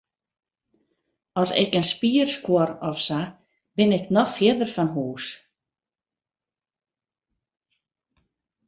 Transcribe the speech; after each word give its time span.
As 1.41 1.49
ik 1.63 1.71
in 1.79 1.85
spier 1.91 2.27
skuor 2.35 2.69
of 2.89 2.97
sa, 3.07 3.21
bin 3.77 3.91
ik 3.99 4.05
noch 4.15 4.33
fierder 4.37 4.71
fan 4.75 4.91
hûs. 4.95 5.25